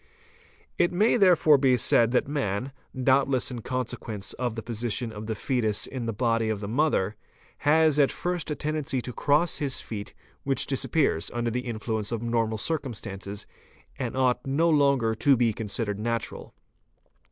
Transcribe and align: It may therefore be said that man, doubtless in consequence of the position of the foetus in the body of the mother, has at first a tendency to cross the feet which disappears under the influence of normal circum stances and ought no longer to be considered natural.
It 0.79 0.91
may 0.91 1.15
therefore 1.15 1.59
be 1.59 1.77
said 1.77 2.09
that 2.09 2.27
man, 2.27 2.71
doubtless 2.99 3.51
in 3.51 3.61
consequence 3.61 4.33
of 4.33 4.55
the 4.55 4.63
position 4.63 5.11
of 5.11 5.27
the 5.27 5.35
foetus 5.35 5.85
in 5.85 6.07
the 6.07 6.11
body 6.11 6.49
of 6.49 6.59
the 6.59 6.67
mother, 6.67 7.15
has 7.59 7.99
at 7.99 8.09
first 8.11 8.49
a 8.49 8.55
tendency 8.55 8.99
to 8.99 9.13
cross 9.13 9.59
the 9.59 9.69
feet 9.69 10.15
which 10.43 10.65
disappears 10.65 11.29
under 11.35 11.51
the 11.51 11.67
influence 11.67 12.11
of 12.11 12.23
normal 12.23 12.57
circum 12.57 12.95
stances 12.95 13.45
and 13.99 14.17
ought 14.17 14.47
no 14.47 14.67
longer 14.71 15.13
to 15.13 15.37
be 15.37 15.53
considered 15.53 15.99
natural. 15.99 16.55